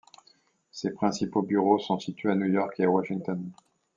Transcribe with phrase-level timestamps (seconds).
[0.71, 3.39] Ses principaux bureaux sont situés à New York et à Washington.